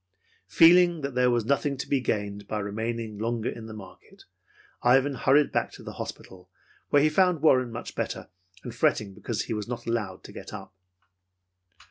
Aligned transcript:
Feeling 0.47 1.01
that 1.01 1.13
there 1.13 1.29
was 1.29 1.45
nothing 1.45 1.77
to 1.77 1.87
be 1.87 1.99
gained 2.01 2.47
by 2.47 2.57
remaining 2.57 3.19
longer 3.19 3.51
in 3.51 3.67
the 3.67 3.73
market, 3.75 4.23
Ivan 4.81 5.13
hurried 5.13 5.51
back 5.51 5.71
to 5.73 5.83
the 5.83 5.93
hospital, 6.01 6.49
where 6.89 7.03
he 7.03 7.07
found 7.07 7.43
Warren 7.43 7.71
much 7.71 7.93
better, 7.93 8.29
and 8.63 8.73
fretting 8.73 9.13
because 9.13 9.43
he 9.43 9.53
was 9.53 9.67
not 9.67 9.85
allowed 9.85 10.23
to 10.23 10.31
get 10.33 10.53
up. 10.55 10.73